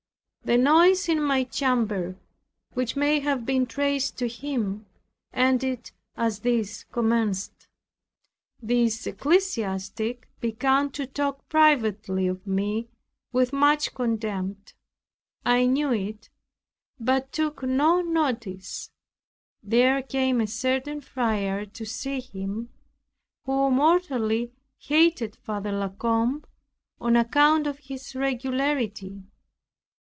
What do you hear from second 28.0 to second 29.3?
regularity.